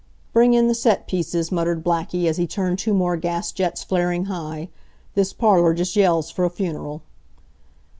[0.33, 4.25] "Bring in the set pieces," muttered Blackie, as he turned two more gas jets flaring
[4.25, 4.69] high.
[5.13, 7.03] "This parlor just yells for a funeral."